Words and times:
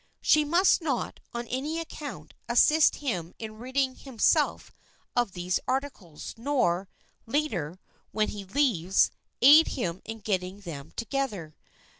She 0.23 0.43
must 0.43 0.81
not, 0.81 1.19
on 1.31 1.47
any 1.47 1.77
account, 1.77 2.33
assist 2.49 2.95
him 3.05 3.35
in 3.37 3.59
ridding 3.59 3.93
himself 3.93 4.71
of 5.15 5.33
these 5.33 5.59
articles, 5.67 6.33
nor, 6.37 6.89
later, 7.27 7.79
when 8.11 8.29
he 8.29 8.43
leaves, 8.43 9.11
aid 9.43 9.67
him 9.67 10.01
in 10.03 10.21
getting 10.21 10.61
them 10.61 10.91
together. 10.95 11.55